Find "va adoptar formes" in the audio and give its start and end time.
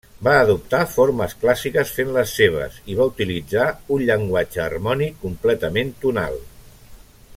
0.27-1.35